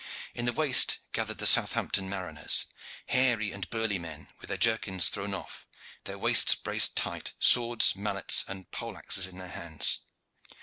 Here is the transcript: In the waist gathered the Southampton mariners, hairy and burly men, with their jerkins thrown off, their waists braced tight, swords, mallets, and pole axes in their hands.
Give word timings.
In 0.33 0.45
the 0.45 0.51
waist 0.53 0.97
gathered 1.11 1.37
the 1.37 1.45
Southampton 1.45 2.09
mariners, 2.09 2.65
hairy 3.05 3.51
and 3.51 3.69
burly 3.69 3.99
men, 3.99 4.29
with 4.39 4.47
their 4.47 4.57
jerkins 4.57 5.09
thrown 5.09 5.35
off, 5.35 5.67
their 6.05 6.17
waists 6.17 6.55
braced 6.55 6.95
tight, 6.95 7.35
swords, 7.37 7.95
mallets, 7.95 8.43
and 8.47 8.71
pole 8.71 8.97
axes 8.97 9.27
in 9.27 9.37
their 9.37 9.49
hands. 9.51 9.99